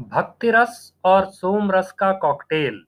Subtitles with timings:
[0.00, 2.80] भक्ति रस और सोम रस का कॉकटेल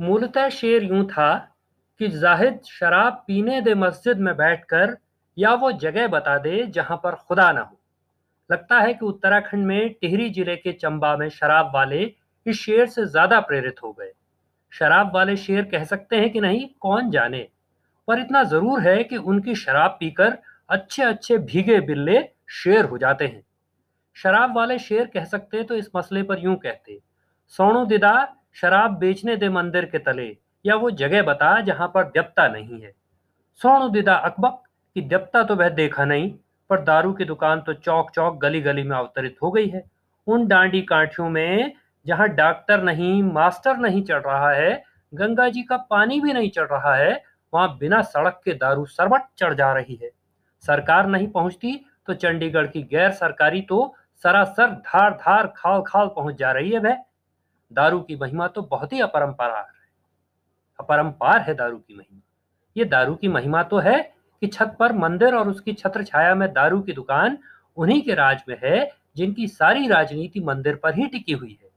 [0.00, 1.36] मूलतः शेर यूँ था
[2.00, 4.96] कि जाहिद शराब पीने दे मस्जिद में बैठकर
[5.36, 7.78] या वो जगह बता दे जहाँ पर खुदा ना हो।
[8.50, 12.02] लगता है कि उत्तराखंड में टिहरी ज़िले के चंबा में शराब वाले
[12.46, 14.12] इस शेर से ज़्यादा प्रेरित हो गए।
[14.72, 17.46] शराब वाले शेर कह सकते हैं कि नहीं, कौन जाने?
[18.08, 22.22] पर इतना ज़रूर है कि उनकी शराब पीकर अच्छे अच्छे भीगे बिल्ले
[22.54, 23.42] शेर हो जाते हैं।
[24.18, 26.98] शराब वाले शेर कह सकते तो इस मसले पर यूँ कहते,
[27.54, 28.12] सोनू दिदा,
[28.54, 32.92] शराब बेचने दे मंदिर के तले, या वो जगह बता जहाँ पर देवता नहीं है।
[33.60, 34.62] सोनू दिदा अकबक,
[34.96, 36.32] कि देवता तो वह देखा नहीं,
[36.70, 39.82] पर दारू की दुकान तो चौक चौक गली गली में अवतरित हो गई है।
[40.26, 41.72] उन डांडी काठियों में,
[42.06, 46.68] जहाँ डॉक्टर नहीं, मास्टर नहीं चढ़ रहा है, गंगा जी का पानी भी नहीं चढ़
[46.68, 50.10] रहा है, वहाँ बिना सड़क के दारू सरबट चढ़ जा रही है।
[50.64, 51.72] सरकार नहीं पहुँचती
[52.06, 56.78] तो चंडीगढ़ की गैर सरकारी तो सरासर धार धार खाल खाल पहुँच जा रही है
[56.80, 56.96] वह।
[57.72, 59.64] दारू की महिमा तो बहुत ही अपरंपार है।
[60.78, 62.20] अपरंपार है दारू की महिमा।
[62.76, 63.98] ये दारू की महिमा तो है
[64.42, 67.38] कि छत पर मंदिर और उसकी छत्र छाया में दारू की दुकान
[67.76, 71.68] उन्हीं के राज में है, जिनकी सारी राजनीति मंदिर पर ही टिकी हुई है।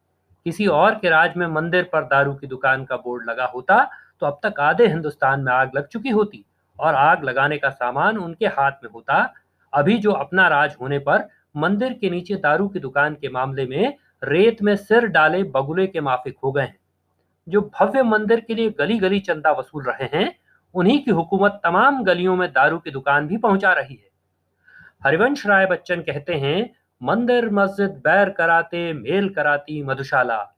[0.45, 3.83] किसी और के राज में मंदिर पर दारू की दुकान का बोर्ड लगा होता
[4.21, 6.43] तो अब तक आधे हिंदुस्तान में आग लग चुकी होती,
[6.79, 9.33] और आग लगाने का सामान उनके हाथ में होता।
[9.73, 13.97] अभी जो अपना राज होने पर मंदिर के नीचे दारू की दुकान के मामले में
[14.23, 16.79] रेत में सिर डाले बगुले के माफिक हो गए हैं।
[17.49, 20.39] जो भव्य मंदिर के लिए गली गली चंदा वसूल रहे हैं,
[20.73, 24.09] उन्हीं की हुकूमत तमाम गलियों में दारू की दुकान भी पहुँचा रही है।
[25.05, 30.55] हरिवंश राय बच्चन कहते हैं, मंदिर, मस्जिद, बैर कराते, मेल कराती मधुशाला।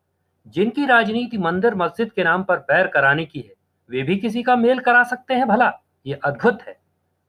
[0.48, 3.54] जिनकी राजनीति मंदिर, मस्जिद के नाम पर बैर कराने की है,
[3.90, 5.74] वे भी किसी का मेल करा सकते हैं भला।
[6.06, 6.78] ये अद्भुत है।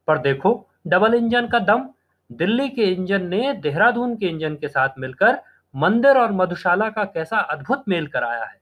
[0.06, 1.88] पर देखो, डबल इंजन का दम
[2.30, 5.38] दिल्ली के इंजन ने देहरादून के इंजन के साथ मिलकर
[5.74, 8.60] मंदिर और मधुशाला का कैसा अद्भुत मेल कराया है।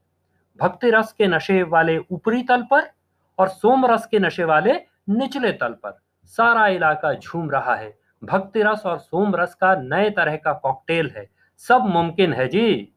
[0.60, 2.90] भक्ति रस के नशे वाले ऊपरी तल पर
[3.38, 4.72] और सोम रस के नशे वाले
[5.08, 7.94] निचले तल पर सारा इलाका झूम रहा है।
[8.24, 11.26] भक्ति रस और सोम रस का नए तरह का कॉकटेल है।
[11.58, 12.92] सब मुमकिन है जी।